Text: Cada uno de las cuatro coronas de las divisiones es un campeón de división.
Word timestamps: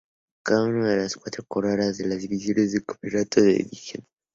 Cada 0.43 0.63
uno 0.65 0.87
de 0.87 0.97
las 0.97 1.15
cuatro 1.15 1.43
coronas 1.47 1.99
de 1.99 2.07
las 2.07 2.21
divisiones 2.21 2.73
es 2.73 2.79
un 2.79 2.85
campeón 2.85 3.23
de 3.35 3.51
división. 3.53 4.03